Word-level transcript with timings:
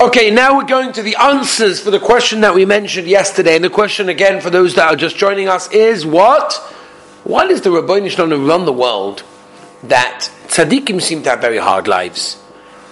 Okay, 0.00 0.30
now 0.30 0.56
we're 0.56 0.64
going 0.64 0.92
to 0.92 1.02
the 1.02 1.16
answers 1.16 1.80
for 1.80 1.90
the 1.90 1.98
question 1.98 2.42
that 2.42 2.54
we 2.54 2.64
mentioned 2.64 3.08
yesterday. 3.08 3.56
And 3.56 3.64
the 3.64 3.68
question 3.68 4.08
again 4.08 4.40
for 4.40 4.48
those 4.48 4.76
that 4.76 4.92
are 4.92 4.94
just 4.94 5.16
joining 5.16 5.48
us 5.48 5.72
is 5.72 6.06
what? 6.06 6.52
Why 7.24 7.48
does 7.48 7.62
the 7.62 7.72
Rabbi 7.72 8.06
Shalom 8.06 8.46
run 8.46 8.64
the 8.64 8.72
world 8.72 9.24
that 9.82 10.30
tzaddikim 10.46 11.02
seem 11.02 11.24
to 11.24 11.30
have 11.30 11.40
very 11.40 11.58
hard 11.58 11.88
lives 11.88 12.40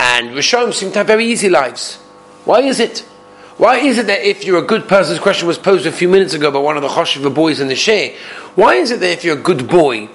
and 0.01 0.31
Rishonim 0.31 0.75
seem 0.75 0.91
to 0.91 0.99
have 0.99 1.07
very 1.07 1.27
easy 1.27 1.49
lives? 1.49 1.95
Why 2.45 2.63
is 2.63 2.81
it? 2.81 2.99
Why 3.57 3.77
is 3.77 3.99
it 3.99 4.09
that 4.09 4.23
if 4.23 4.45
you're 4.45 4.59
a 4.59 4.67
good 4.67 4.89
person, 4.89 5.15
this 5.15 5.23
question 5.23 5.47
was 5.47 5.59
posed 5.59 5.87
a 5.87 5.93
few 5.93 6.09
minutes 6.09 6.35
ago 6.35 6.51
by 6.51 6.59
one 6.59 6.77
of 6.77 6.83
the 6.83 6.89
Choshev 6.89 7.33
boys 7.33 7.61
in 7.61 7.69
the 7.69 7.77
Sheh, 7.77 8.17
why 8.57 8.75
is 8.75 8.91
it 8.91 8.99
that 8.99 9.13
if 9.13 9.23
you're 9.23 9.39
a 9.39 9.41
good 9.41 9.69
boy, 9.69 10.09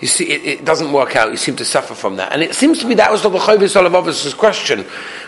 you 0.00 0.06
see, 0.06 0.28
it, 0.30 0.44
it, 0.44 0.64
doesn't 0.64 0.92
work 0.92 1.16
out. 1.16 1.30
You 1.30 1.38
seem 1.38 1.56
to 1.56 1.64
suffer 1.64 1.94
from 1.94 2.16
that, 2.16 2.32
and 2.32 2.42
it 2.42 2.54
seems 2.54 2.80
to 2.80 2.86
be 2.86 2.94
that 2.94 3.10
was 3.10 3.22
the 3.22 3.30
Chovos 3.30 3.74
HaLevavos' 3.74 4.36
question, 4.36 4.80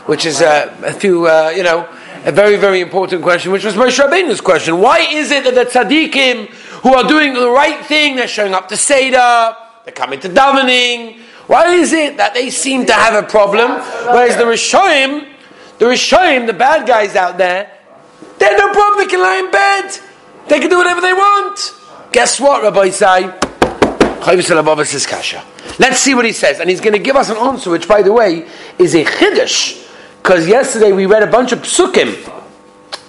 which 0.07 0.27
is 0.27 0.43
uh, 0.43 0.75
a 0.85 0.93
few, 0.93 1.27
uh, 1.27 1.53
you 1.57 1.63
know, 1.63 1.89
a 2.25 2.33
very, 2.33 2.57
very 2.57 2.81
important 2.81 3.23
question, 3.23 3.51
which 3.51 3.65
was 3.65 3.75
Moshe 3.75 3.99
Rabbeinu's 3.99 4.41
question. 4.41 4.79
Why 4.79 4.99
is 4.99 5.31
it 5.31 5.45
that 5.45 5.55
the 5.55 5.65
tzaddikim 5.65 6.49
who 6.83 6.95
are 6.95 7.05
doing 7.05 7.33
the 7.33 7.49
right 7.49 7.85
thing, 7.87 8.17
they're 8.17 8.29
showing 8.29 8.55
up 8.55 8.69
to 8.69 8.77
Seder, 8.77 9.57
they're 9.85 9.95
coming 9.95 10.21
to 10.21 10.29
davening, 10.29 11.19
why 11.47 11.73
is 11.73 11.95
it 11.95 12.19
that 12.19 12.35
they 12.35 12.51
seem 12.51 12.85
to 12.87 12.93
have 12.93 13.15
a 13.15 13.27
problem, 13.27 13.71
whereas 14.13 14.37
the 14.37 14.45
Rishoim, 14.45 15.33
the 15.79 15.87
Rishoim, 15.87 16.47
the 16.47 16.53
bad 16.53 16.87
guys 16.87 17.17
out 17.17 17.39
there, 17.39 17.73
they 18.39 18.45
have 18.45 18.59
no 18.59 18.73
problem, 18.73 18.99
they 18.99 19.11
can 19.11 19.21
lie 19.21 19.39
in 19.39 19.51
bed, 19.51 19.99
they 20.49 20.61
can 20.61 20.69
do 20.69 20.77
whatever 20.77 21.01
they 21.01 21.15
want. 21.15 21.75
Guess 22.13 22.39
what, 22.39 22.63
Rabbi 22.63 22.91
Say? 22.91 23.48
Let's 25.79 26.01
see 26.01 26.15
what 26.15 26.25
he 26.25 26.33
says. 26.33 26.61
And 26.61 26.69
he's 26.69 26.81
going 26.81 26.95
to 26.95 26.99
give 26.99 27.17
us 27.17 27.31
an 27.31 27.37
answer, 27.37 27.71
which, 27.71 27.87
by 27.89 28.03
the 28.03 28.13
way, 28.13 28.49
is 28.79 28.95
a 28.95 29.05
chiddush. 29.05 29.87
Because 30.23 30.47
yesterday 30.47 30.93
we 30.93 31.07
read 31.07 31.23
a 31.23 31.27
bunch 31.27 31.53
of 31.53 31.61
psukim 31.61 32.35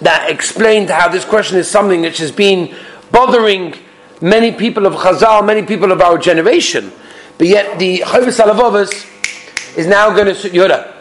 that 0.00 0.30
explained 0.30 0.88
how 0.88 1.08
this 1.08 1.24
question 1.24 1.58
is 1.58 1.70
something 1.70 2.00
which 2.00 2.18
has 2.18 2.32
been 2.32 2.74
bothering 3.10 3.74
many 4.20 4.52
people 4.52 4.86
of 4.86 4.94
Chazal, 4.94 5.44
many 5.44 5.62
people 5.66 5.92
of 5.92 6.00
our 6.00 6.16
generation. 6.18 6.92
But 7.38 7.48
yet 7.48 7.78
the 7.78 7.98
Chovos 7.98 8.40
HaLevavos 8.40 9.76
is 9.76 9.86
now 9.86 10.10
going 10.14 10.34
to, 10.34 10.50
Yoda, 10.50 10.94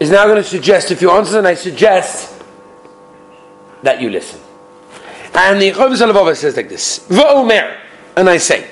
is 0.00 0.10
now 0.10 0.24
going 0.24 0.42
to 0.42 0.48
suggest, 0.48 0.90
if 0.90 1.02
you 1.02 1.10
answer, 1.10 1.38
and 1.38 1.46
I 1.46 1.54
suggest 1.54 2.42
that 3.82 4.00
you 4.00 4.10
listen. 4.10 4.40
And 5.34 5.60
the 5.60 5.72
Chovos 5.72 6.00
HaLevavos 6.00 6.36
says 6.36 6.56
like 6.56 6.68
this, 6.68 7.00
V'omer, 7.08 7.76
and 8.16 8.28
I 8.28 8.38
say, 8.38 8.68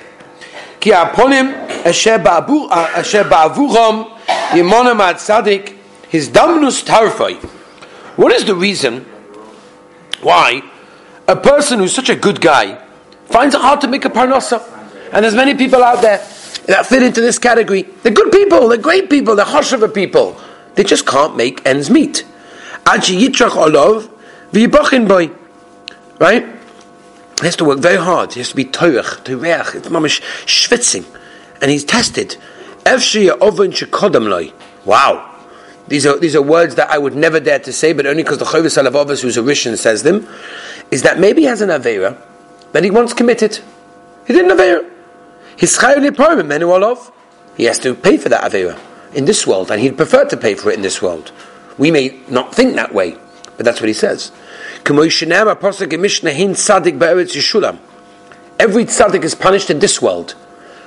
כי 0.86 0.94
הפונים 0.94 1.54
אשר 1.84 3.22
בעבורם 3.28 4.02
ימונה 4.54 4.94
מהצדיק 4.94 5.74
הזדמנוס 6.14 6.84
תרפי. 6.84 7.36
What 8.16 8.32
is 8.32 8.44
the 8.44 8.54
reason 8.54 9.04
why 10.22 10.62
a 11.26 11.36
person 11.36 11.78
who's 11.78 11.94
such 11.94 12.10
a 12.10 12.16
good 12.16 12.40
guy 12.40 12.76
finds 13.30 13.54
it 13.54 13.60
hard 13.60 13.80
to 13.80 13.88
make 13.88 14.04
a 14.04 14.10
parnasa? 14.10 14.60
And 15.12 15.24
there's 15.24 15.34
many 15.34 15.54
people 15.54 15.82
out 15.82 16.02
there 16.02 16.18
that 16.66 16.86
fit 16.86 17.02
into 17.02 17.20
this 17.20 17.38
category. 17.38 17.82
They're 18.02 18.12
good 18.12 18.32
people, 18.32 18.68
they're 18.68 18.78
great 18.78 19.08
people, 19.10 19.36
they're 19.36 19.44
choshever 19.44 19.92
people. 19.92 20.36
They 20.74 20.84
just 20.84 21.06
can't 21.06 21.36
make 21.36 21.64
ends 21.66 21.90
meet. 21.90 22.24
Aji 22.84 23.20
yitrach 23.20 23.56
olov 23.64 24.08
v'yibochin 24.52 25.06
boy. 25.08 25.30
Right? 26.18 26.46
He 27.39 27.45
has 27.45 27.55
to 27.57 27.65
work 27.65 27.79
very 27.79 27.97
hard. 27.97 28.33
He 28.33 28.39
has 28.39 28.49
to 28.49 28.55
be 28.55 28.65
toich, 28.65 29.23
toreach. 29.23 29.75
It's 29.75 29.87
mamish 29.89 30.21
schwitzing. 30.45 31.05
And 31.61 31.69
he's 31.69 31.83
tested. 31.83 32.37
Wow. 34.85 35.35
These 35.87 36.05
are, 36.05 36.19
these 36.19 36.35
are 36.35 36.41
words 36.41 36.75
that 36.75 36.89
I 36.89 36.97
would 36.97 37.15
never 37.15 37.39
dare 37.39 37.59
to 37.59 37.71
say, 37.71 37.93
but 37.93 38.05
only 38.05 38.23
because 38.23 38.39
the 38.39 38.45
Chovos 38.45 38.81
HaLevavos, 38.81 39.21
who's 39.21 39.37
a 39.37 39.41
Rishon, 39.41 39.77
says 39.77 40.03
them, 40.03 40.27
is 40.91 41.03
that 41.03 41.19
maybe 41.19 41.41
he 41.41 41.47
has 41.47 41.61
an 41.61 41.69
Avera 41.69 42.17
that 42.71 42.83
he 42.83 42.91
once 42.91 43.13
committed. 43.13 43.59
He 44.25 44.33
didn't 44.33 44.51
Avera. 44.51 44.89
His 45.57 45.77
Chayyul 45.77 47.11
He 47.55 47.63
has 47.63 47.79
to 47.79 47.95
pay 47.95 48.17
for 48.17 48.29
that 48.29 48.51
Avera 48.51 48.79
in 49.13 49.25
this 49.25 49.47
world, 49.47 49.71
and 49.71 49.81
he'd 49.81 49.97
prefer 49.97 50.25
to 50.25 50.37
pay 50.37 50.55
for 50.55 50.71
it 50.71 50.75
in 50.75 50.81
this 50.81 51.01
world. 51.01 51.31
We 51.77 51.91
may 51.91 52.19
not 52.27 52.53
think 52.53 52.75
that 52.75 52.93
way, 52.93 53.17
but 53.55 53.65
that's 53.65 53.79
what 53.79 53.87
he 53.87 53.93
says. 53.93 54.31
Every 58.59 58.85
tzaddik 58.85 59.23
is 59.23 59.35
punished 59.35 59.69
in 59.69 59.79
this 59.79 60.01
world, 60.01 60.31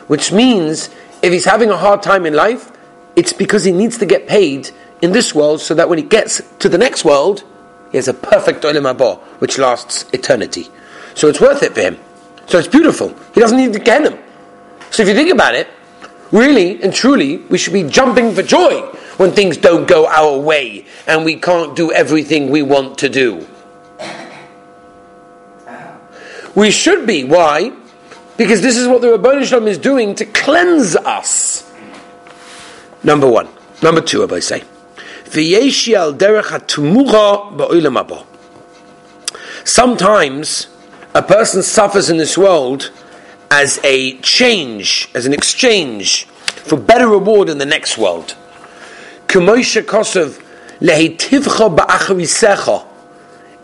which 0.09 0.33
means 0.33 0.91
if 1.23 1.33
he's 1.33 1.45
having 1.45 1.71
a 1.71 1.77
hard 1.77 2.03
time 2.03 2.27
in 2.27 2.35
life, 2.35 2.73
it's 3.17 3.33
because 3.33 3.65
he 3.65 3.73
needs 3.73 3.99
to 3.99 4.07
get 4.07 4.27
paid 4.27 4.71
in 5.03 5.13
this 5.13 5.35
world 5.35 5.61
so 5.61 5.75
that 5.75 5.89
when 5.89 5.99
he 5.99 6.05
gets 6.05 6.43
to 6.59 6.69
the 6.69 6.79
next 6.79 7.05
world, 7.05 7.45
he 7.91 7.99
has 7.99 8.09
a 8.09 8.15
perfect 8.15 8.63
olam 8.63 8.93
haba, 8.93 9.19
which 9.41 9.59
lasts 9.59 10.07
eternity. 10.13 10.69
So 11.15 11.29
it's 11.29 11.41
worth 11.41 11.63
it 11.63 11.75
for 11.75 11.81
him. 11.81 11.99
So 12.47 12.59
it's 12.59 12.69
beautiful. 12.69 13.15
He 13.35 13.41
doesn't 13.41 13.57
need 13.57 13.73
to 13.73 13.79
get 13.79 14.05
him. 14.05 14.19
So 14.91 15.03
if 15.03 15.09
you 15.09 15.15
think 15.15 15.31
about 15.31 15.55
it, 15.55 15.69
really 16.33 16.83
and 16.83 16.93
truly, 16.93 17.39
we 17.49 17.59
should 17.59 17.73
be 17.73 17.85
jumping 17.85 18.35
for 18.35 18.43
joy 18.43 18.81
when 19.17 19.33
things 19.33 19.57
don't 19.57 19.87
go 19.87 20.07
our 20.07 20.39
way 20.39 20.87
and 21.07 21.25
we 21.25 21.37
can't 21.37 21.77
do 21.77 21.93
everything 21.93 22.51
we 22.51 22.63
want 22.63 22.99
to 22.99 23.09
do. 23.09 23.47
We 26.55 26.71
should 26.71 27.07
be. 27.07 27.25
Why? 27.25 27.73
Because 28.37 28.63
this 28.63 28.77
is 28.77 28.89
what 28.89 29.03
the 29.03 29.09
Rabban 29.09 29.45
Shalom 29.45 29.69
is 29.69 29.79
doing 29.79 30.15
to 30.17 30.25
cleanse 30.25 30.97
us. 30.97 31.71
Number 33.03 33.29
one. 33.31 33.49
Number 33.83 34.01
two, 34.01 34.27
I 34.31 34.41
say. 34.41 34.63
Sometimes 39.65 40.67
a 41.15 41.23
person 41.23 41.63
suffers 41.63 42.11
in 42.11 42.17
this 42.17 42.37
world 42.37 42.91
as 43.51 43.81
a 43.85 44.19
change, 44.19 45.09
as 45.15 45.27
an 45.27 45.33
exchange 45.33 46.25
for 46.25 46.77
better 46.77 47.09
reward 47.09 47.49
in 47.49 47.59
the 47.59 47.67
next 47.67 47.99
world. 47.99 48.37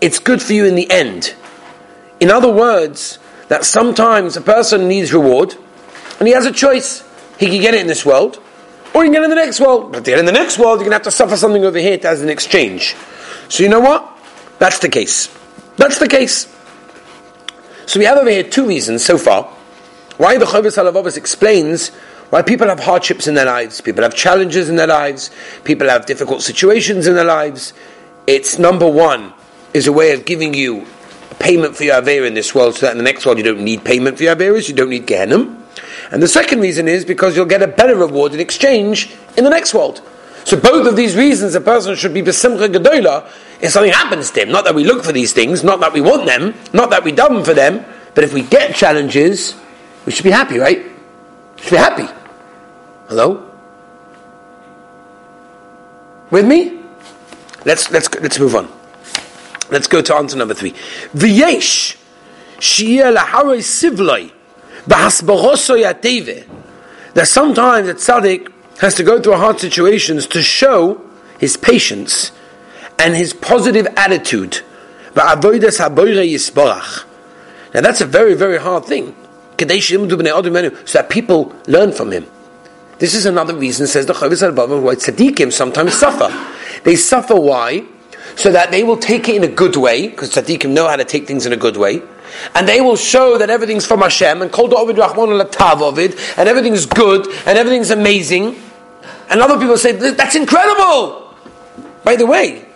It's 0.01 0.19
good 0.19 0.43
for 0.43 0.53
you 0.53 0.65
in 0.67 0.75
the 0.75 0.91
end. 0.91 1.35
In 2.21 2.31
other 2.31 2.51
words, 2.51 3.19
that 3.49 3.65
sometimes 3.65 4.37
a 4.37 4.41
person 4.41 4.89
needs 4.89 5.13
reward 5.13 5.55
and 6.19 6.27
he 6.27 6.35
has 6.35 6.47
a 6.47 6.53
choice. 6.53 7.03
He 7.39 7.47
can 7.47 7.61
get 7.61 7.75
it 7.75 7.81
in 7.81 7.87
this 7.87 8.05
world 8.05 8.39
or 8.95 9.03
he 9.03 9.09
can 9.09 9.13
get 9.13 9.23
it 9.23 9.25
in 9.25 9.31
the 9.31 9.37
next 9.37 9.61
world. 9.61 9.93
But 9.93 10.09
in 10.09 10.25
the 10.25 10.33
next 10.33 10.59
world, 10.59 10.81
you're 10.81 10.89
going 10.89 10.91
to 10.91 10.97
have 10.97 11.03
to 11.03 11.11
suffer 11.11 11.37
something 11.37 11.65
over 11.65 11.79
here 11.79 11.99
as 12.03 12.23
an 12.23 12.29
exchange. 12.29 12.97
So 13.49 13.63
you 13.63 13.69
know 13.69 13.81
what? 13.81 14.11
That's 14.59 14.79
the 14.79 14.89
case. 14.89 15.29
That's 15.77 15.99
the 15.99 16.09
case. 16.09 16.53
So 17.87 18.01
we 18.01 18.07
have 18.07 18.19
over 18.19 18.31
here 18.31 18.43
two 18.43 18.67
reasons 18.67 19.05
so 19.05 19.19
far 19.19 19.45
why 20.17 20.39
the 20.39 20.47
Chovos 20.47 20.77
HaLevavos 20.77 21.17
explains 21.17 21.91
why 22.31 22.43
people 22.43 22.67
have 22.69 22.81
hardships 22.81 23.29
in 23.29 23.35
their 23.35 23.45
lives, 23.45 23.81
people 23.81 24.03
have 24.03 24.15
challenges 24.15 24.69
in 24.69 24.77
their 24.77 24.87
lives, 24.87 25.31
people 25.63 25.89
have 25.89 26.07
difficult 26.07 26.43
situations 26.43 27.07
in 27.07 27.15
their 27.15 27.25
lives. 27.25 27.73
It's 28.27 28.59
number 28.59 28.89
one 28.89 29.35
is 29.75 29.87
a 29.87 29.93
way 29.93 30.13
of 30.13 30.25
giving 30.25 30.55
you 30.55 30.87
payment 31.39 31.77
for 31.77 31.85
your 31.85 32.01
Avera 32.01 32.27
in 32.27 32.35
this 32.35 32.55
world, 32.55 32.75
so 32.75 32.87
that 32.87 32.93
in 32.93 32.99
the 32.99 33.05
next 33.05 33.25
world 33.27 33.39
you 33.39 33.45
don't 33.45 33.61
need 33.61 33.85
payment 33.85 34.17
for 34.17 34.25
your 34.25 34.37
Averas, 34.37 34.69
you 34.69 34.75
don't 34.75 34.91
need 34.91 35.07
Gehenim. 35.07 35.63
And 36.11 36.23
the 36.23 36.29
second 36.29 36.61
reason 36.61 36.89
is 36.89 37.05
because 37.05 37.37
you'll 37.37 37.47
get 37.47 37.63
a 37.63 37.67
better 37.67 37.97
reward 37.97 38.35
in 38.35 38.41
exchange 38.41 39.15
in 39.37 39.45
the 39.45 39.51
next 39.51 39.75
world. 39.75 40.01
So 40.45 40.57
both 40.57 40.87
of 40.87 40.95
these 40.95 41.17
reasons 41.17 41.57
a 41.57 41.61
person 41.61 41.97
should 41.97 42.15
be 42.15 42.23
besimcha 42.23 42.73
gedola 42.73 43.29
if 43.61 43.73
something 43.73 43.93
happens 43.93 44.31
to 44.31 44.43
him. 44.43 44.51
Not 44.51 44.65
that 44.65 44.75
we 44.75 44.85
look 44.85 45.05
for 45.05 45.13
these 45.13 45.33
things, 45.33 45.65
not 45.65 45.81
that 45.81 45.93
we 45.93 46.01
want 46.01 46.27
them, 46.27 46.55
not 46.73 46.91
that 46.91 47.03
we 47.03 47.13
daven 47.13 47.45
for 47.45 47.53
them, 47.53 47.85
but 48.15 48.23
if 48.23 48.33
we 48.33 48.43
get 48.43 48.75
challenges, 48.75 49.57
we 50.05 50.13
should 50.13 50.25
be 50.25 50.31
happy, 50.31 50.59
right? 50.59 50.79
We 51.57 51.63
should 51.63 51.73
be 51.73 51.77
happy. 51.77 52.09
Hello? 53.09 53.51
With 56.31 56.47
me? 56.47 56.81
Let's 57.65 57.91
let's 57.91 58.13
let's 58.15 58.39
move 58.39 58.55
on. 58.55 58.76
Let's 59.71 59.87
go 59.87 60.01
to 60.03 60.15
answer 60.15 60.37
number 60.37 60.55
three. 60.55 60.73
V'yesh 61.15 61.97
shiyeh 62.59 63.15
laharei 63.17 63.59
sivloi 63.59 64.31
b'hasbaroso 64.87 65.77
yateve. 65.83 66.47
That 67.15 67.29
sometimes 67.29 67.89
a 67.89 67.95
tzaddik 67.95 68.53
has 68.79 68.95
to 68.95 69.03
go 69.03 69.21
through 69.21 69.37
hard 69.37 69.59
situations 69.59 70.27
to 70.29 70.43
show 70.43 71.01
his 71.39 71.57
patience 71.57 72.33
and 72.99 73.15
his 73.17 73.33
positive 73.33 73.87
attitude. 73.97 74.61
Now 75.15 75.35
that's 75.35 75.81
a 78.01 78.05
very, 78.07 78.35
very 78.35 78.59
hard 78.59 78.85
thing. 78.85 79.17
So 79.59 79.65
that 79.65 81.07
people 81.09 81.57
learn 81.67 81.93
from 81.93 82.13
him. 82.13 82.27
This 82.99 83.15
is 83.15 83.25
another 83.27 83.55
reason, 83.57 83.87
says 83.87 84.05
the 84.07 84.13
Chovos 84.13 84.83
why 84.83 84.95
tzaddikim 84.95 85.53
sometimes 85.53 85.95
suffer. 85.95 86.31
They 86.85 86.97
suffer 86.97 87.35
why? 87.35 87.85
So 88.37 88.53
that 88.53 88.71
they 88.71 88.85
will 88.85 88.97
take 88.97 89.29
it 89.29 89.35
in 89.35 89.43
a 89.43 89.49
good 89.49 89.75
way, 89.77 90.09
because 90.09 90.33
tzaddikim 90.33 90.71
know 90.71 90.87
how 90.87 90.97
to 90.97 91.05
take 91.05 91.27
things 91.27 91.45
in 91.45 91.53
a 91.53 91.57
good 91.57 91.77
way, 91.77 92.01
and 92.55 92.69
they 92.69 92.81
will 92.81 92.97
show 92.97 93.37
that 93.39 93.51
everything's 93.51 93.87
from 93.87 94.01
Hashem, 94.01 94.43
and 94.43 94.53
kol 94.53 94.77
Ovid 94.79 94.99
Rahman 94.99 95.41
Ovid, 95.61 96.17
and 96.37 96.49
everything's 96.49 96.87
good, 96.87 97.27
and 97.47 97.59
everything's 97.59 97.91
amazing. 97.91 98.63
And 99.29 99.41
other 99.41 99.59
people 99.59 99.77
say, 99.77 99.93
that's 99.93 100.37
incredible! 100.37 101.35
By 102.05 102.15
the 102.15 102.27
way, 102.27 102.67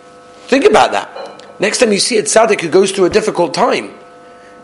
Think 0.51 0.65
about 0.65 0.91
that. 0.91 1.61
Next 1.61 1.77
time 1.77 1.93
you 1.93 1.99
see 1.99 2.17
a 2.17 2.23
tzaddik 2.23 2.59
who 2.59 2.67
goes 2.67 2.91
through 2.91 3.05
a 3.05 3.09
difficult 3.09 3.53
time, 3.53 3.93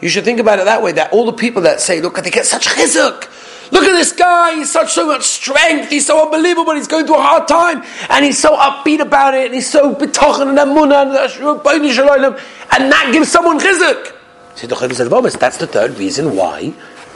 you 0.01 0.09
should 0.09 0.25
think 0.25 0.37
about 0.37 0.59
it 0.59 0.65
that 0.65 0.83
way. 0.83 0.91
That 0.91 1.13
all 1.13 1.25
the 1.25 1.31
people 1.31 1.61
that 1.61 1.79
say, 1.79 2.01
"Look, 2.01 2.21
they 2.21 2.29
get 2.29 2.45
such 2.45 2.67
chizuk." 2.67 3.29
Look 3.71 3.83
at 3.83 3.93
this 3.93 4.13
guy, 4.13 4.55
he's 4.55 4.71
such 4.71 4.93
so 4.93 5.07
much 5.07 5.23
strength, 5.23 5.89
he's 5.89 6.05
so 6.05 6.23
unbelievable, 6.23 6.73
he's 6.73 6.87
going 6.87 7.05
through 7.05 7.17
a 7.17 7.21
hard 7.21 7.47
time, 7.47 7.83
and 8.09 8.23
he's 8.23 8.39
so 8.39 8.55
upbeat 8.55 8.99
about 8.99 9.33
it, 9.33 9.47
and 9.47 9.55
he's 9.55 9.69
so 9.69 9.93
betochen 9.93 10.49
and 10.49 10.57
amunah 10.57 11.03
and 11.03 12.39
and 12.71 12.91
that 12.91 13.09
gives 13.11 13.29
someone 13.29 13.59
chizuk. 13.59 14.13
See, 14.55 14.67
that's 14.67 15.57
the 15.57 15.67
third 15.67 15.97
reason 15.97 16.35
why 16.35 16.73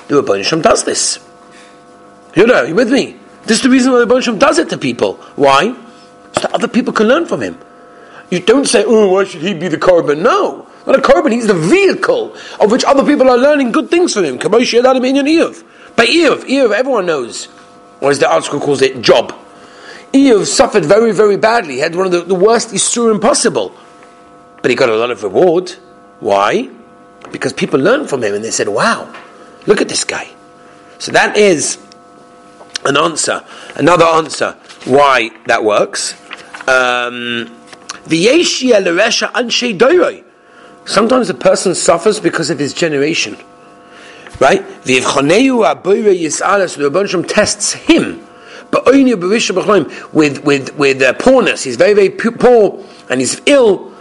the 0.07 0.21
Rabbi 0.21 0.41
does 0.61 0.83
this. 0.83 1.19
You 2.35 2.45
know, 2.47 2.63
you 2.63 2.75
with 2.75 2.91
me? 2.91 3.17
This 3.43 3.57
is 3.57 3.63
the 3.63 3.69
reason 3.69 3.91
why 3.93 3.99
the 3.99 4.07
Rabbi 4.07 4.37
does 4.37 4.59
it 4.59 4.69
to 4.69 4.77
people. 4.77 5.15
Why? 5.35 5.73
So 6.33 6.41
that 6.41 6.53
other 6.53 6.67
people 6.67 6.93
can 6.93 7.07
learn 7.07 7.25
from 7.25 7.41
him. 7.41 7.57
You 8.29 8.39
don't 8.39 8.65
say, 8.65 8.83
oh, 8.85 9.09
why 9.09 9.23
should 9.25 9.41
he 9.41 9.53
be 9.53 9.67
the 9.67 9.77
korban? 9.77 10.21
No. 10.21 10.67
Not 10.87 10.97
a 10.97 11.01
korban, 11.01 11.31
he's 11.31 11.47
the 11.47 11.53
vehicle 11.53 12.35
of 12.59 12.71
which 12.71 12.83
other 12.85 13.03
people 13.03 13.29
are 13.29 13.37
learning 13.37 13.71
good 13.71 13.89
things 13.89 14.13
from 14.13 14.23
him. 14.23 14.37
By 15.95 16.05
Eov, 16.05 16.43
Eov, 16.45 16.73
everyone 16.73 17.05
knows, 17.05 17.47
or 17.99 18.11
as 18.11 18.19
the 18.19 18.31
article 18.31 18.59
calls 18.59 18.81
it, 18.81 19.01
Job. 19.01 19.33
Eov 20.13 20.45
suffered 20.45 20.85
very, 20.85 21.11
very 21.13 21.37
badly. 21.37 21.75
He 21.75 21.79
had 21.79 21.95
one 21.95 22.07
of 22.07 22.11
the, 22.11 22.21
the 22.21 22.35
worst 22.35 22.69
Isurim 22.69 23.21
possible. 23.21 23.75
But 24.61 24.69
he 24.69 24.75
got 24.75 24.89
a 24.89 24.95
lot 24.95 25.11
of 25.11 25.23
reward. 25.23 25.71
Why? 26.19 26.69
Because 27.31 27.53
people 27.53 27.79
learned 27.79 28.09
from 28.09 28.23
him 28.23 28.33
and 28.33 28.43
they 28.43 28.51
said, 28.51 28.67
wow, 28.67 29.13
look 29.65 29.81
at 29.81 29.89
this 29.89 30.03
guy. 30.03 30.29
So 30.99 31.11
that 31.13 31.37
is 31.37 31.79
an 32.85 32.97
answer, 32.97 33.43
another 33.75 34.05
answer 34.05 34.57
why 34.85 35.29
that 35.45 35.63
works. 35.63 36.13
Um, 36.67 37.57
Sometimes 40.85 41.29
a 41.29 41.33
person 41.33 41.75
suffers 41.75 42.19
because 42.19 42.49
of 42.49 42.59
his 42.59 42.73
generation. 42.73 43.37
Right? 44.39 44.65
The 44.83 44.97
Rebbe 46.77 47.23
tests 47.27 47.73
him. 47.73 48.27
But 48.71 48.87
only 48.87 49.13
with 49.13 50.43
with 50.43 50.75
with 50.75 51.01
uh, 51.01 51.13
poorness. 51.13 51.63
He's 51.63 51.75
very 51.75 51.93
very 51.93 52.09
poor 52.09 52.83
and 53.09 53.19
he's 53.19 53.41
ill. 53.45 53.91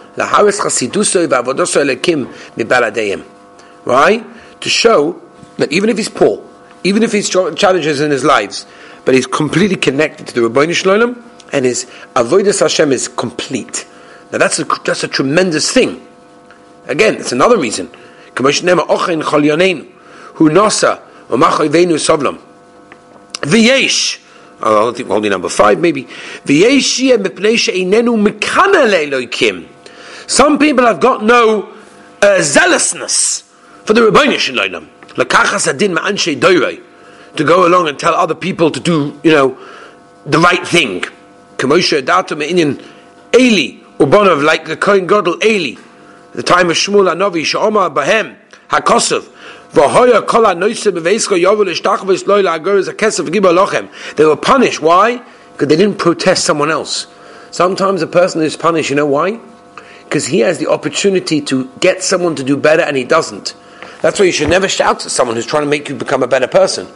Right? 3.84 4.24
To 4.60 4.68
show 4.68 5.20
that 5.56 5.72
even 5.72 5.90
if 5.90 5.96
he's 5.96 6.08
poor, 6.08 6.42
even 6.84 7.02
if 7.02 7.12
he's 7.12 7.28
challenges 7.28 8.00
in 8.00 8.10
his 8.10 8.24
lives, 8.24 8.66
but 9.04 9.14
he's 9.14 9.26
completely 9.26 9.76
connected 9.76 10.28
to 10.28 10.34
the 10.34 10.40
Rabbeinu 10.48 10.74
Shalom, 10.74 11.24
and 11.52 11.64
his 11.64 11.86
avodas 12.14 12.60
Hashem 12.60 12.92
is 12.92 13.08
complete. 13.08 13.86
Now 14.30 14.38
that's 14.38 14.58
a 14.58 14.64
that's 14.84 15.02
a 15.04 15.08
tremendous 15.08 15.70
thing. 15.72 16.06
Again, 16.86 17.16
it's 17.16 17.32
another 17.32 17.58
reason. 17.58 17.90
Who 20.34 20.50
nasa 20.50 21.00
sovlam. 21.28 22.38
V'yesh. 23.42 24.18
Oh, 24.62 24.90
I 24.90 24.94
think 24.94 25.08
holding 25.08 25.30
number 25.30 25.48
five, 25.48 25.80
maybe. 25.80 26.06
Some 30.26 30.58
people 30.58 30.84
have 30.84 31.00
got 31.00 31.24
no 31.24 31.72
uh, 32.20 32.42
zealousness 32.42 33.42
for 33.84 33.94
the 33.94 34.02
ma'anshe 34.02 34.52
doirei. 36.38 36.82
To 37.36 37.44
go 37.44 37.66
along 37.66 37.88
and 37.88 37.98
tell 37.98 38.14
other 38.14 38.34
people 38.34 38.70
to 38.70 38.80
do, 38.80 39.18
you 39.22 39.30
know, 39.30 39.56
the 40.26 40.38
right 40.38 40.66
thing. 40.66 41.04
Eli, 41.60 42.00
Ubonov, 43.98 44.42
like 44.42 44.66
the 44.66 44.76
Kohen 44.76 45.06
Godel 45.06 45.42
Eli, 45.44 45.80
the 46.32 46.42
time 46.42 46.70
of 46.70 46.76
Shmuel 46.76 47.14
Anovi, 47.14 47.44
Sha'oma 47.44 47.94
Bahem, 47.94 48.36
HaKosov, 48.68 49.28
They 49.72 49.82
were 54.24 54.36
punished. 54.36 54.82
Why? 54.82 55.22
Because 55.52 55.68
they 55.68 55.76
didn't 55.76 55.98
protest 55.98 56.44
someone 56.44 56.70
else. 56.70 57.06
Sometimes 57.50 58.02
a 58.02 58.06
person 58.06 58.42
is 58.42 58.56
punished, 58.56 58.90
you 58.90 58.96
know 58.96 59.06
why? 59.06 59.40
Because 60.04 60.26
he 60.26 60.40
has 60.40 60.58
the 60.58 60.68
opportunity 60.68 61.40
to 61.42 61.70
get 61.80 62.02
someone 62.02 62.34
to 62.36 62.44
do 62.44 62.56
better 62.56 62.82
and 62.82 62.96
he 62.96 63.04
doesn't. 63.04 63.54
That's 64.02 64.18
why 64.18 64.26
you 64.26 64.32
should 64.32 64.48
never 64.48 64.68
shout 64.68 65.04
at 65.04 65.12
someone 65.12 65.36
who's 65.36 65.46
trying 65.46 65.64
to 65.64 65.68
make 65.68 65.88
you 65.88 65.94
become 65.94 66.22
a 66.22 66.28
better 66.28 66.48
person. 66.48 66.88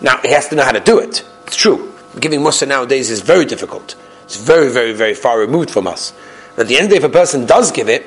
Now, 0.00 0.18
he 0.22 0.30
has 0.30 0.48
to 0.48 0.56
know 0.56 0.64
how 0.64 0.72
to 0.72 0.80
do 0.80 0.98
it. 0.98 1.24
It's 1.46 1.56
true 1.56 1.90
giving 2.18 2.40
mussar 2.40 2.66
nowadays 2.66 3.10
is 3.10 3.20
very 3.20 3.44
difficult. 3.44 3.94
It's 4.24 4.36
very, 4.36 4.70
very, 4.70 4.92
very 4.92 5.14
far 5.14 5.38
removed 5.38 5.70
from 5.70 5.86
us. 5.86 6.12
At 6.56 6.66
the 6.66 6.76
end 6.76 6.84
of 6.84 6.90
the 6.90 6.98
day, 6.98 7.04
if 7.04 7.04
a 7.04 7.12
person 7.12 7.46
does 7.46 7.70
give 7.70 7.88
it, 7.88 8.06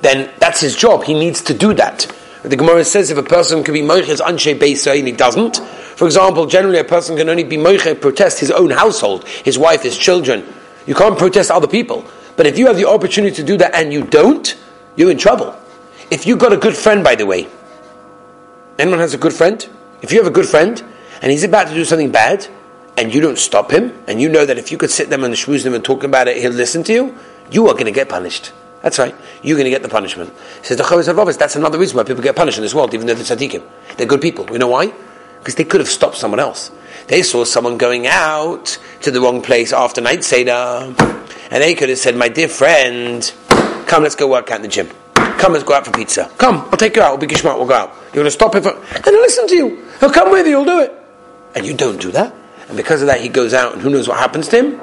then 0.00 0.30
that's 0.38 0.60
his 0.60 0.76
job. 0.76 1.04
He 1.04 1.14
needs 1.14 1.42
to 1.42 1.54
do 1.54 1.74
that. 1.74 2.06
The 2.42 2.56
Gemara 2.56 2.84
says 2.84 3.10
if 3.10 3.18
a 3.18 3.22
person 3.22 3.62
can 3.62 3.72
be 3.72 3.82
moiches 3.82 4.20
anshe 4.20 4.58
beisa 4.58 4.98
and 4.98 5.06
he 5.06 5.12
doesn't, 5.12 5.58
for 5.96 6.06
example, 6.06 6.46
generally 6.46 6.78
a 6.78 6.84
person 6.84 7.16
can 7.16 7.28
only 7.28 7.44
be 7.44 7.56
moiche 7.56 8.00
protest 8.00 8.40
his 8.40 8.50
own 8.50 8.70
household, 8.70 9.28
his 9.28 9.58
wife, 9.58 9.82
his 9.82 9.96
children. 9.96 10.44
You 10.86 10.94
can't 10.94 11.16
protest 11.16 11.50
other 11.50 11.68
people. 11.68 12.04
But 12.36 12.46
if 12.46 12.58
you 12.58 12.66
have 12.66 12.76
the 12.76 12.88
opportunity 12.88 13.36
to 13.36 13.44
do 13.44 13.56
that 13.58 13.74
and 13.74 13.92
you 13.92 14.02
don't, 14.02 14.56
you're 14.96 15.10
in 15.10 15.18
trouble. 15.18 15.56
If 16.10 16.26
you've 16.26 16.40
got 16.40 16.52
a 16.52 16.56
good 16.56 16.76
friend, 16.76 17.04
by 17.04 17.14
the 17.14 17.26
way, 17.26 17.46
anyone 18.78 18.98
has 18.98 19.14
a 19.14 19.18
good 19.18 19.32
friend? 19.32 19.66
If 20.00 20.10
you 20.10 20.18
have 20.18 20.26
a 20.26 20.34
good 20.34 20.46
friend 20.46 20.82
and 21.20 21.30
he's 21.30 21.44
about 21.44 21.68
to 21.68 21.74
do 21.74 21.84
something 21.84 22.10
bad, 22.10 22.48
and 22.96 23.14
you 23.14 23.20
don't 23.20 23.38
stop 23.38 23.70
him, 23.70 23.96
and 24.06 24.20
you 24.20 24.28
know 24.28 24.44
that 24.44 24.58
if 24.58 24.70
you 24.70 24.76
could 24.76 24.90
sit 24.90 25.08
them 25.08 25.24
and 25.24 25.34
schmooze 25.34 25.64
them 25.64 25.74
and 25.74 25.84
talk 25.84 26.04
about 26.04 26.28
it, 26.28 26.36
he'll 26.36 26.52
listen 26.52 26.82
to 26.84 26.92
you, 26.92 27.18
you 27.50 27.68
are 27.68 27.72
going 27.72 27.86
to 27.86 27.92
get 27.92 28.08
punished. 28.08 28.52
That's 28.82 28.98
right. 28.98 29.14
You're 29.42 29.56
going 29.56 29.64
to 29.64 29.70
get 29.70 29.82
the 29.82 29.88
punishment. 29.88 30.32
He 30.60 30.66
says 30.66 30.76
the 30.76 30.82
Chovos 30.82 31.12
HaLevavos. 31.12 31.38
That's 31.38 31.56
another 31.56 31.78
reason 31.78 31.96
why 31.96 32.02
people 32.02 32.22
get 32.22 32.34
punished 32.34 32.58
in 32.58 32.62
this 32.62 32.74
world, 32.74 32.92
even 32.94 33.06
though 33.06 33.14
they're 33.14 33.36
tzaddikim. 33.36 33.62
They're 33.96 34.06
good 34.06 34.20
people. 34.20 34.50
You 34.50 34.58
know 34.58 34.68
why? 34.68 34.92
Because 35.38 35.54
they 35.54 35.64
could 35.64 35.80
have 35.80 35.88
stopped 35.88 36.16
someone 36.16 36.40
else. 36.40 36.70
They 37.06 37.22
saw 37.22 37.44
someone 37.44 37.78
going 37.78 38.06
out 38.06 38.78
to 39.02 39.10
the 39.10 39.20
wrong 39.20 39.42
place 39.42 39.72
after 39.72 40.00
night 40.00 40.24
seder, 40.24 40.94
and 41.50 41.62
they 41.62 41.74
could 41.74 41.88
have 41.88 41.98
said, 41.98 42.16
"My 42.16 42.28
dear 42.28 42.48
friend, 42.48 43.32
come, 43.86 44.02
let's 44.04 44.14
go 44.14 44.28
work 44.28 44.50
out 44.50 44.56
in 44.56 44.62
the 44.62 44.68
gym. 44.68 44.88
Come, 45.14 45.52
let's 45.52 45.64
go 45.64 45.74
out 45.74 45.84
for 45.84 45.90
pizza. 45.90 46.30
Come, 46.38 46.58
I'll 46.70 46.76
take 46.76 46.94
you 46.94 47.02
out. 47.02 47.10
We'll 47.10 47.26
be 47.26 47.26
gishmat. 47.26 47.56
We'll 47.56 47.66
go 47.66 47.74
out. 47.74 47.92
You're 48.06 48.22
going 48.22 48.26
to 48.26 48.30
stop 48.30 48.54
him, 48.54 48.64
and 48.64 49.04
he'll 49.04 49.20
listen 49.20 49.48
to 49.48 49.56
you. 49.56 49.84
He'll 49.98 50.10
come 50.10 50.30
with 50.30 50.46
you. 50.46 50.58
He'll 50.58 50.64
do 50.64 50.80
it. 50.80 50.92
And 51.56 51.66
you 51.66 51.74
don't 51.74 52.00
do 52.00 52.12
that. 52.12 52.32
And 52.68 52.76
because 52.76 53.02
of 53.02 53.08
that, 53.08 53.20
he 53.20 53.28
goes 53.28 53.52
out, 53.52 53.72
and 53.72 53.82
who 53.82 53.90
knows 53.90 54.06
what 54.06 54.18
happens 54.18 54.46
to 54.48 54.62
him? 54.62 54.80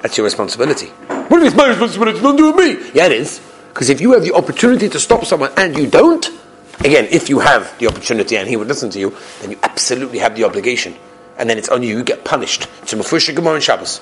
That's 0.00 0.16
your 0.16 0.24
responsibility. 0.24 0.92
It's 1.44 1.56
my 1.56 1.68
responsibility? 1.68 2.16
It's 2.16 2.22
not 2.22 2.36
doing 2.36 2.56
me. 2.56 2.90
Yeah, 2.94 3.06
it 3.06 3.12
is. 3.12 3.40
Because 3.72 3.88
if 3.88 4.00
you 4.00 4.12
have 4.12 4.22
the 4.22 4.32
opportunity 4.34 4.88
to 4.88 5.00
stop 5.00 5.24
someone 5.24 5.50
and 5.56 5.76
you 5.76 5.86
don't, 5.86 6.24
again, 6.80 7.06
if 7.10 7.28
you 7.28 7.40
have 7.40 7.76
the 7.78 7.88
opportunity 7.88 8.36
and 8.36 8.48
he 8.48 8.56
would 8.56 8.68
listen 8.68 8.90
to 8.90 9.00
you, 9.00 9.16
then 9.40 9.50
you 9.50 9.58
absolutely 9.62 10.18
have 10.18 10.36
the 10.36 10.44
obligation. 10.44 10.94
And 11.38 11.48
then 11.48 11.58
it's 11.58 11.68
on 11.68 11.82
you, 11.82 11.96
you 11.96 12.04
get 12.04 12.24
punished. 12.24 12.68
It's 12.82 12.92
a 12.92 12.96
Mefusha 12.96 13.34
Gemara 13.34 13.56
in 13.56 13.60
Shabbos. 13.60 14.00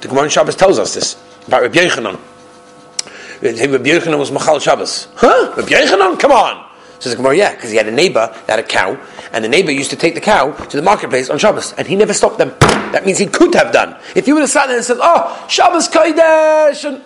The 0.00 0.08
Gemara 0.08 0.24
in 0.24 0.30
Shabbos 0.30 0.54
tells 0.54 0.78
us 0.78 0.94
this 0.94 1.16
about 1.46 1.62
Rabbi 1.62 1.74
Yechanan. 1.78 2.18
Rabbi 3.42 3.88
Yechanan 3.90 4.18
was 4.18 4.30
Machal 4.30 4.60
Shabbos. 4.60 5.08
Huh? 5.16 5.54
Rabbi 5.56 5.68
Yechanan? 5.68 6.18
Come 6.18 6.32
on! 6.32 6.68
Says 7.00 7.12
the 7.12 7.16
Gemara, 7.16 7.36
yeah, 7.36 7.54
because 7.54 7.70
he 7.70 7.76
had 7.76 7.86
a 7.86 7.92
neighbor 7.92 8.26
that 8.46 8.48
had 8.48 8.58
a 8.58 8.62
cow, 8.62 8.98
and 9.32 9.44
the 9.44 9.48
neighbor 9.48 9.70
used 9.70 9.90
to 9.90 9.96
take 9.96 10.14
the 10.14 10.20
cow 10.20 10.52
to 10.52 10.76
the 10.76 10.82
marketplace 10.82 11.30
on 11.30 11.38
Shabbos, 11.38 11.72
and 11.74 11.86
he 11.86 11.96
never 11.96 12.14
stopped 12.14 12.38
them. 12.38 12.52
That 12.92 13.04
means 13.04 13.18
he 13.18 13.26
could 13.26 13.54
have 13.54 13.72
done. 13.72 13.96
If 14.14 14.26
he 14.26 14.32
would 14.32 14.40
have 14.40 14.50
sat 14.50 14.66
there 14.66 14.76
and 14.76 14.84
said, 14.84 14.98
oh, 15.00 15.46
Shabbos 15.48 15.88
Kodesh, 15.88 16.84
and 16.88 17.02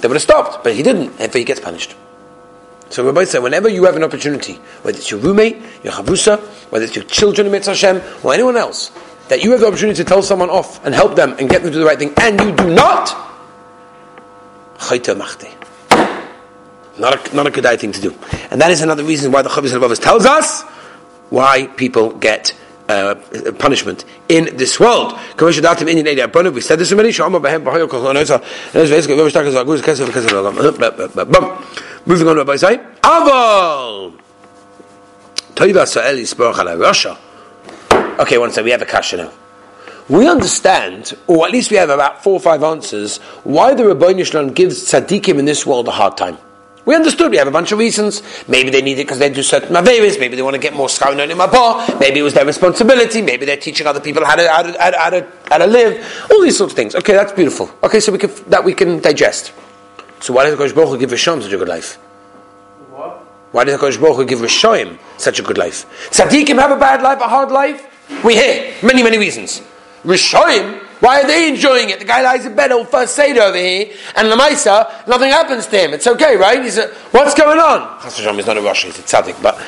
they 0.00 0.08
would 0.08 0.14
have 0.14 0.22
stopped, 0.22 0.62
but 0.62 0.74
he 0.74 0.82
didn't, 0.82 1.18
and 1.20 1.32
he 1.32 1.44
gets 1.44 1.60
punished. 1.60 1.94
So 2.90 3.04
Rabbi 3.04 3.24
said, 3.24 3.42
whenever 3.42 3.68
you 3.68 3.84
have 3.84 3.96
an 3.96 4.04
opportunity, 4.04 4.54
whether 4.82 4.96
it's 4.96 5.10
your 5.10 5.18
roommate, 5.20 5.56
your 5.82 5.92
chavrusa, 5.92 6.38
whether 6.70 6.84
it's 6.84 6.94
your 6.94 7.04
children 7.04 7.46
in 7.46 7.52
Mitzvah 7.52 7.72
Hashem, 7.72 8.02
or 8.22 8.32
anyone 8.32 8.56
else, 8.56 8.92
that 9.28 9.42
you 9.42 9.50
have 9.50 9.60
the 9.60 9.66
opportunity 9.66 9.96
to 9.96 10.04
tell 10.04 10.22
someone 10.22 10.50
off 10.50 10.84
and 10.84 10.94
help 10.94 11.16
them 11.16 11.34
and 11.38 11.50
get 11.50 11.62
them 11.62 11.72
to 11.72 11.76
do 11.76 11.80
the 11.80 11.86
right 11.86 11.98
thing, 11.98 12.12
and 12.18 12.40
you 12.40 12.54
do 12.54 12.72
not, 12.72 13.14
not 16.98 17.32
a, 17.32 17.36
not 17.36 17.46
a 17.46 17.50
good 17.50 17.80
thing 17.80 17.92
to 17.92 18.00
do. 18.00 18.14
And 18.50 18.60
that 18.60 18.70
is 18.70 18.82
another 18.82 19.02
reason 19.02 19.32
why 19.32 19.42
the 19.42 19.48
HaLevavos 19.48 20.00
tells 20.00 20.24
us 20.24 20.62
why 21.30 21.66
people 21.66 22.12
get 22.12 22.54
uh, 22.88 23.14
punishment 23.58 24.04
in 24.28 24.56
this 24.56 24.78
world. 24.78 25.18
We 25.40 25.52
said 26.60 26.78
this 26.78 26.92
already. 26.92 27.18
Uh, 27.18 27.24
uh, 27.24 27.48
uh, 31.16 31.64
Moving 32.06 32.28
on, 32.28 32.36
to 32.36 32.44
Rabbi 32.44 32.56
Say. 32.56 32.78
Aval. 33.02 34.12
Okay, 38.20 38.38
one 38.38 38.50
second. 38.50 38.64
We 38.64 38.70
have 38.70 38.82
a 38.82 38.86
kasha 38.86 39.16
now. 39.16 39.32
We 40.08 40.28
understand, 40.28 41.14
or 41.26 41.46
at 41.46 41.52
least 41.52 41.72
we 41.72 41.76
have 41.78 41.90
about 41.90 42.22
four 42.22 42.34
or 42.34 42.40
five 42.40 42.62
answers, 42.62 43.18
why 43.42 43.74
the 43.74 43.88
Rabbi 43.88 44.22
Shalom 44.22 44.52
gives 44.52 44.84
tzaddikim 44.84 45.40
in 45.40 45.44
this 45.46 45.66
world 45.66 45.88
a 45.88 45.90
hard 45.90 46.16
time. 46.16 46.38
We 46.86 46.94
understood. 46.94 47.32
We 47.32 47.36
have 47.36 47.48
a 47.48 47.50
bunch 47.50 47.72
of 47.72 47.78
reasons. 47.78 48.22
Maybe 48.46 48.70
they 48.70 48.80
need 48.80 48.98
it 48.98 49.04
because 49.04 49.18
they 49.18 49.28
do 49.28 49.42
certain 49.42 49.74
maveris. 49.74 50.18
Maybe 50.20 50.36
they 50.36 50.42
want 50.42 50.54
to 50.54 50.60
get 50.60 50.72
more 50.72 50.86
scharon 50.86 51.18
in 51.18 51.36
mapah. 51.36 52.00
Maybe 52.00 52.20
it 52.20 52.22
was 52.22 52.32
their 52.32 52.46
responsibility. 52.46 53.20
Maybe 53.22 53.44
they're 53.44 53.56
teaching 53.56 53.88
other 53.88 54.00
people 54.00 54.24
how 54.24 54.36
to, 54.36 54.48
how 54.48 54.62
to, 54.62 54.78
how 54.78 54.90
to, 54.90 54.98
how 54.98 55.10
to, 55.10 55.26
how 55.50 55.58
to 55.58 55.66
live. 55.66 56.26
All 56.30 56.42
these 56.42 56.56
sorts 56.56 56.72
of 56.72 56.76
things. 56.76 56.94
Okay, 56.94 57.12
that's 57.12 57.32
beautiful. 57.32 57.68
Okay, 57.82 57.98
so 57.98 58.12
we 58.12 58.18
can, 58.18 58.30
that 58.46 58.64
we 58.64 58.72
can 58.72 59.00
digest. 59.00 59.52
So 60.20 60.32
why 60.32 60.44
did 60.44 60.52
the 60.52 60.56
Kosh 60.56 60.72
Baruch 60.72 60.90
Hu 60.90 60.98
give 60.98 61.10
Rishon 61.10 61.42
such 61.42 61.52
a 61.52 61.58
good 61.58 61.68
life? 61.68 61.96
What? 62.90 63.18
Why 63.50 63.64
did 63.64 63.74
the 63.74 63.78
Kosh 63.78 63.96
Baruch 63.96 64.16
Hu 64.16 64.24
give 64.24 64.38
Rishoim 64.38 64.98
such 65.18 65.40
a 65.40 65.42
good 65.42 65.58
life? 65.58 65.86
Tzaddikim 66.10 66.58
have 66.60 66.70
a 66.70 66.78
bad 66.78 67.02
life, 67.02 67.20
a 67.20 67.26
hard 67.26 67.50
life? 67.50 67.84
We 68.24 68.34
hear 68.34 68.74
many, 68.82 69.02
many 69.02 69.18
reasons. 69.18 69.60
Rishoim, 70.04 70.85
why 71.00 71.20
are 71.22 71.26
they 71.26 71.48
enjoying 71.48 71.90
it? 71.90 71.98
The 71.98 72.04
guy 72.04 72.22
lies 72.22 72.46
in 72.46 72.56
bed 72.56 72.72
all 72.72 72.84
first 72.84 73.14
Seder 73.14 73.42
over 73.42 73.56
here, 73.56 73.92
and 74.16 74.28
Lamaisa, 74.28 75.06
nothing 75.06 75.30
happens 75.30 75.66
to 75.66 75.78
him. 75.78 75.92
It's 75.92 76.06
okay, 76.06 76.36
right? 76.36 76.62
He's 76.62 76.78
a, 76.78 76.88
what's 77.10 77.34
going 77.34 77.58
on? 77.58 78.00
Chas 78.02 78.18
is 78.18 78.46
not 78.46 78.56
a 78.56 78.62
Rosh, 78.62 78.84
he's 78.84 78.98
a 78.98 79.02
tzaddik, 79.02 79.42
but 79.42 79.58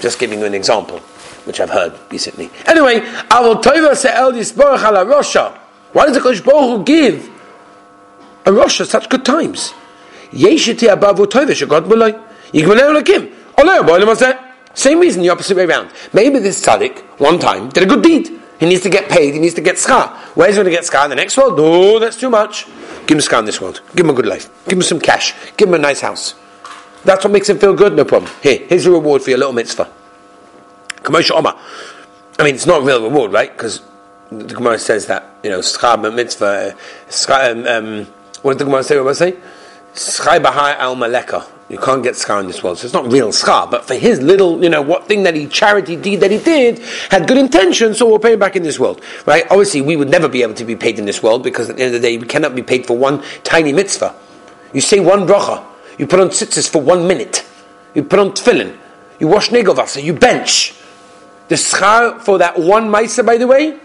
just 0.00 0.18
giving 0.18 0.38
you 0.38 0.46
an 0.46 0.54
example, 0.54 0.98
which 1.44 1.60
I've 1.60 1.70
heard 1.70 1.92
recently. 2.10 2.50
Anyway, 2.66 3.02
I 3.30 3.40
will 3.40 3.56
tova 3.56 3.94
se'el 3.94 4.32
yisborach 4.32 4.82
ala 4.88 5.04
Rosha. 5.04 5.56
Why 5.92 6.06
does 6.06 6.14
the 6.14 6.20
Kosh 6.20 6.40
Baruch 6.40 6.86
give 6.86 7.30
a 8.46 8.52
Rosh 8.52 8.80
such 8.80 9.08
good 9.10 9.24
times? 9.24 9.74
Yeshiti 10.30 10.88
abavu 10.88 11.26
tova 11.26 11.50
shegod 11.50 11.86
b'loi. 11.86 12.18
Yigmaleu 12.52 13.02
lakim. 13.02 13.34
Oleo 13.58 13.82
b'olam. 13.82 14.44
Same 14.72 15.00
reason, 15.00 15.22
the 15.22 15.28
opposite 15.28 15.56
way 15.56 15.64
around. 15.64 15.90
Maybe 16.12 16.38
this 16.38 16.64
tzaddik, 16.64 16.98
one 17.18 17.38
time, 17.38 17.68
did 17.70 17.82
a 17.82 17.86
good 17.86 18.02
deed. 18.02 18.37
He 18.58 18.66
needs 18.66 18.82
to 18.82 18.90
get 18.90 19.08
paid, 19.08 19.34
he 19.34 19.40
needs 19.40 19.54
to 19.54 19.60
get 19.60 19.76
schar. 19.76 20.16
Where's 20.34 20.56
he 20.56 20.62
going 20.62 20.64
to 20.64 20.70
get 20.70 20.84
schar 20.84 21.04
in 21.04 21.10
the 21.10 21.16
next 21.16 21.36
world? 21.36 21.56
No, 21.56 21.98
that's 21.98 22.18
too 22.18 22.30
much. 22.30 22.66
Give 23.06 23.16
him 23.16 23.18
schar 23.18 23.38
in 23.38 23.44
this 23.44 23.60
world. 23.60 23.80
Give 23.94 24.04
him 24.04 24.10
a 24.10 24.14
good 24.14 24.26
life. 24.26 24.50
Give 24.66 24.78
him 24.78 24.82
some 24.82 25.00
cash. 25.00 25.34
Give 25.56 25.68
him 25.68 25.74
a 25.74 25.78
nice 25.78 26.00
house. 26.00 26.34
That's 27.04 27.24
what 27.24 27.32
makes 27.32 27.48
him 27.48 27.58
feel 27.58 27.74
good, 27.74 27.94
no 27.94 28.04
problem. 28.04 28.30
Here, 28.42 28.66
here's 28.66 28.84
your 28.84 28.94
reward 28.94 29.22
for 29.22 29.30
your 29.30 29.38
little 29.38 29.52
mitzvah. 29.52 29.88
Kamosha 30.96 31.30
Omar. 31.30 31.58
I 32.38 32.44
mean, 32.44 32.54
it's 32.54 32.66
not 32.66 32.82
a 32.82 32.84
real 32.84 33.02
reward, 33.02 33.32
right? 33.32 33.50
Because 33.50 33.82
the 34.30 34.54
Gemara 34.54 34.78
says 34.78 35.06
that, 35.06 35.24
you 35.42 35.50
know, 35.50 35.60
schar 35.60 36.14
mitzvah, 36.14 36.76
schar, 37.08 37.52
um, 37.52 37.66
um, 37.66 38.06
what 38.42 38.52
did 38.52 38.60
the 38.60 38.64
Gemara 38.64 38.82
say? 38.82 39.00
What 39.00 39.16
did 39.16 39.22
I 39.22 39.30
say? 39.30 39.36
Schai 39.94 40.42
bahai 40.42 40.76
al 40.76 40.96
maleka. 40.96 41.46
You 41.68 41.76
can't 41.78 42.02
get 42.02 42.14
schar 42.14 42.40
in 42.40 42.46
this 42.46 42.62
world. 42.62 42.78
So 42.78 42.86
it's 42.86 42.94
not 42.94 43.12
real 43.12 43.28
schar, 43.28 43.70
but 43.70 43.84
for 43.84 43.94
his 43.94 44.22
little, 44.22 44.62
you 44.62 44.70
know, 44.70 44.80
what 44.80 45.06
thing 45.06 45.24
that 45.24 45.34
he, 45.34 45.46
charity 45.46 45.96
deed 45.96 46.20
that 46.20 46.30
he 46.30 46.38
did, 46.38 46.78
had 47.10 47.28
good 47.28 47.36
intention, 47.36 47.92
so 47.92 48.08
we'll 48.08 48.18
pay 48.18 48.32
him 48.32 48.38
back 48.38 48.56
in 48.56 48.62
this 48.62 48.78
world. 48.78 49.02
Right? 49.26 49.44
Obviously, 49.50 49.82
we 49.82 49.94
would 49.94 50.08
never 50.08 50.28
be 50.28 50.42
able 50.42 50.54
to 50.54 50.64
be 50.64 50.76
paid 50.76 50.98
in 50.98 51.04
this 51.04 51.22
world 51.22 51.42
because 51.42 51.68
at 51.68 51.76
the 51.76 51.82
end 51.82 51.94
of 51.94 52.00
the 52.00 52.08
day, 52.08 52.16
we 52.16 52.26
cannot 52.26 52.54
be 52.54 52.62
paid 52.62 52.86
for 52.86 52.96
one 52.96 53.22
tiny 53.44 53.74
mitzvah. 53.74 54.14
You 54.72 54.80
say 54.80 55.00
one 55.00 55.26
bracha, 55.26 55.62
you 55.98 56.06
put 56.06 56.20
on 56.20 56.28
tzitzis 56.28 56.70
for 56.70 56.80
one 56.80 57.06
minute, 57.06 57.46
you 57.94 58.02
put 58.02 58.18
on 58.18 58.30
tefillin, 58.30 58.76
you 59.18 59.28
wash 59.28 59.50
negovasa, 59.50 60.02
you 60.02 60.14
bench. 60.14 60.74
The 61.48 61.56
schar 61.56 62.20
for 62.20 62.38
that 62.38 62.58
one 62.58 62.88
maisa, 62.88 63.24
by 63.24 63.36
the 63.36 63.46
way, 63.46 63.78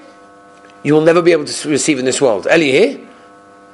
you 0.84 0.94
will 0.94 1.02
never 1.02 1.22
be 1.22 1.34
able 1.34 1.46
to 1.46 1.70
receive 1.70 2.00
in 2.00 2.06
this 2.06 2.22
world. 2.22 2.48
Eli 2.48 2.72
here, 2.72 3.08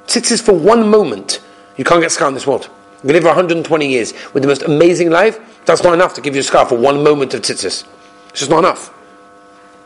tzitzis 0.08 0.42
for 0.42 0.54
one 0.54 0.90
moment, 0.90 1.42
you 1.78 1.84
can't 1.84 2.02
get 2.02 2.12
schar 2.12 2.28
in 2.28 2.34
this 2.34 2.48
world. 2.48 2.70
You 3.04 3.14
live 3.14 3.24
for 3.24 3.30
120 3.30 3.88
years 3.88 4.14
with 4.34 4.44
the 4.44 4.50
most 4.50 4.64
amazing 4.64 5.10
life. 5.10 5.40
That's 5.66 5.84
not 5.84 5.94
enough 5.94 6.14
to 6.16 6.22
give 6.22 6.36
you 6.36 6.42
a 6.42 6.44
scar 6.44 6.66
for 6.66 6.78
one 6.78 7.04
moment 7.04 7.34
of 7.34 7.42
tzitzis. 7.42 7.86
It's 8.30 8.40
just 8.40 8.52
not 8.52 8.60
enough. 8.60 8.90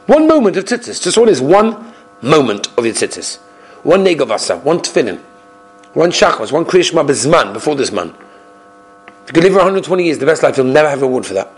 One 0.08 0.28
moment 0.28 0.58
of 0.58 0.66
tzitzis. 0.66 1.02
Just 1.02 1.18
what 1.18 1.30
is 1.30 1.40
one 1.40 1.94
moment 2.22 2.68
of 2.78 2.86
your 2.86 2.96
tzitzis? 2.96 3.38
One 3.84 4.04
negavasa, 4.04 4.64
one 4.64 4.80
tefillin, 4.80 5.20
one 5.94 6.10
shachos, 6.10 6.52
one 6.52 6.66
kriyishma 6.66 7.06
bezman, 7.06 7.54
before 7.54 7.76
this 7.76 7.92
man. 7.92 8.16
If 9.24 9.30
you 9.30 9.34
could 9.34 9.44
live 9.44 9.54
for 9.54 9.60
120 9.60 10.04
years, 10.04 10.18
the 10.18 10.26
best 10.26 10.42
life, 10.42 10.58
you'll 10.58 10.66
never 10.66 10.90
have 10.90 11.02
a 11.02 11.06
reward 11.06 11.26
for 11.26 11.34
that. 11.36 11.52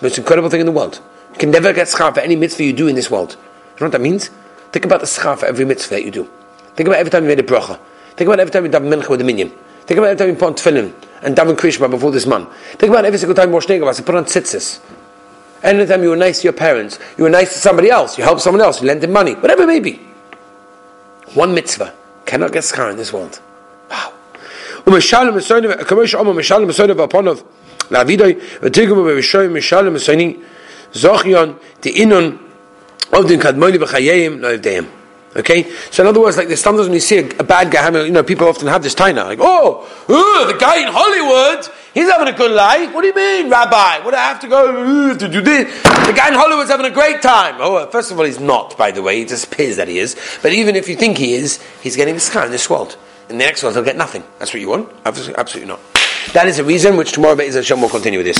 Most 0.00 0.18
incredible 0.18 0.50
thing 0.50 0.60
in 0.60 0.66
the 0.66 0.72
world. 0.72 1.00
You 1.32 1.38
can 1.38 1.50
never 1.50 1.72
get 1.72 1.86
schar 1.86 2.12
for 2.12 2.20
any 2.20 2.36
mitzvah 2.36 2.64
you 2.64 2.72
do 2.72 2.88
in 2.88 2.96
this 2.96 3.10
world. 3.10 3.32
You 3.32 3.80
know 3.80 3.86
what 3.86 3.92
that 3.92 4.00
means? 4.00 4.30
Think 4.72 4.84
about 4.84 5.00
the 5.00 5.06
schar 5.06 5.38
for 5.38 5.46
every 5.46 5.64
mitzvah 5.64 5.94
that 5.94 6.04
you 6.04 6.10
do. 6.10 6.28
Think 6.74 6.88
about 6.88 6.98
every 6.98 7.10
time 7.10 7.22
you 7.22 7.28
made 7.28 7.38
a 7.38 7.42
bracha. 7.42 7.78
Think 8.15 8.27
about 8.27 8.39
every 8.39 8.51
time 8.51 8.65
you 8.65 8.71
done 8.71 8.83
mincha 8.83 9.09
with 9.09 9.21
a 9.21 9.23
minion. 9.23 9.51
Think 9.85 9.97
about 9.99 10.09
every 10.09 10.17
time 10.17 10.29
you 10.29 10.35
put 10.35 10.47
on 10.47 10.55
tefillin 10.55 10.93
and 11.21 11.35
daven 11.35 11.55
krishma 11.55 11.89
before 11.89 12.11
this 12.11 12.25
man. 12.25 12.47
Think 12.77 12.91
about 12.91 13.05
every 13.05 13.19
single 13.19 13.35
time 13.35 13.49
you 13.49 13.55
wash 13.55 13.67
negavas 13.67 13.97
and 13.97 14.05
put 14.05 14.15
on 14.15 14.25
tzitzis. 14.25 14.79
Anytime 15.63 16.03
you 16.03 16.09
were 16.09 16.15
nice 16.15 16.41
to 16.41 16.43
your 16.45 16.53
parents, 16.53 16.99
you 17.17 17.23
were 17.23 17.29
nice 17.29 17.53
to 17.53 17.59
somebody 17.59 17.89
else, 17.89 18.17
you 18.17 18.23
helped 18.23 18.41
someone 18.41 18.61
else, 18.61 18.81
you 18.81 18.87
lent 18.87 19.01
them 19.01 19.11
money, 19.11 19.33
whatever 19.35 19.63
it 19.63 19.67
may 19.67 19.79
be. 19.79 19.99
One 21.33 21.53
mitzvah 21.53 21.93
cannot 22.25 22.51
get 22.51 22.63
schar 22.63 22.91
in 22.91 22.97
this 22.97 23.11
world. 23.11 23.39
Wow. 23.89 24.13
ומשלם 24.87 25.35
מסוינים, 25.35 25.71
כמו 25.87 26.07
שאומר 26.07 26.31
משלם 26.31 26.67
מסוינים 26.67 26.99
ואפונוב, 26.99 27.43
לעבידוי, 27.91 28.35
ותרגמו 28.61 29.03
בראשון 29.03 29.53
משלם 29.53 29.93
מסוינים, 29.93 30.33
זוכיון, 30.93 31.53
דאינון, 31.81 32.37
עובדים 33.09 33.39
קדמוני 33.39 33.77
בחייהם, 33.77 34.39
לא 34.39 34.47
עבדיהם. 34.47 34.85
Okay, 35.34 35.70
so 35.90 36.02
in 36.02 36.08
other 36.08 36.20
words, 36.20 36.36
like 36.36 36.48
the 36.48 36.58
sometimes 36.58 36.88
when 36.88 36.94
you 36.94 37.00
see 37.00 37.18
a, 37.18 37.26
a 37.38 37.44
bad 37.44 37.70
guy 37.70 37.88
you 38.04 38.10
know, 38.10 38.22
people 38.22 38.46
often 38.46 38.68
have 38.68 38.82
this 38.82 38.94
taina, 38.94 39.24
like, 39.24 39.38
oh, 39.40 39.88
ooh, 40.10 40.52
the 40.52 40.58
guy 40.58 40.80
in 40.80 40.88
Hollywood, 40.90 41.66
he's 41.94 42.10
having 42.10 42.28
a 42.28 42.36
good 42.36 42.50
life. 42.50 42.92
What 42.92 43.00
do 43.00 43.06
you 43.06 43.14
mean, 43.14 43.48
Rabbi? 43.48 44.04
What 44.04 44.10
do 44.10 44.16
I 44.18 44.24
have 44.24 44.40
to 44.40 44.48
go 44.48 45.16
to 45.16 45.28
do 45.28 45.40
this? 45.40 45.82
The 45.82 46.12
guy 46.12 46.28
in 46.28 46.34
Hollywood's 46.34 46.68
having 46.68 46.84
a 46.84 46.90
great 46.90 47.22
time. 47.22 47.56
Oh, 47.60 47.86
first 47.86 48.10
of 48.10 48.18
all, 48.18 48.26
he's 48.26 48.40
not, 48.40 48.76
by 48.76 48.90
the 48.90 49.00
way. 49.00 49.22
It 49.22 49.28
just 49.28 49.50
appears 49.50 49.76
that 49.76 49.88
he 49.88 49.98
is. 49.98 50.16
But 50.42 50.52
even 50.52 50.76
if 50.76 50.86
you 50.86 50.96
think 50.96 51.16
he 51.16 51.32
is, 51.32 51.62
he's 51.82 51.96
getting 51.96 52.12
this 52.12 52.28
kind 52.28 52.44
in 52.44 52.52
this 52.52 52.68
world. 52.68 52.98
In 53.30 53.38
the 53.38 53.44
next 53.44 53.62
world, 53.62 53.74
he'll 53.74 53.84
get 53.84 53.96
nothing. 53.96 54.24
That's 54.38 54.52
what 54.52 54.60
you 54.60 54.68
want? 54.68 54.90
Absolutely, 55.06 55.36
absolutely 55.36 55.68
not. 55.72 55.80
That 56.34 56.46
is 56.46 56.58
the 56.58 56.64
reason 56.64 56.96
which 56.96 57.12
tomorrow 57.12 57.36
Be'ez 57.36 57.54
Hashem 57.54 57.80
will 57.80 57.88
continue 57.88 58.18
with 58.18 58.26
this. 58.26 58.30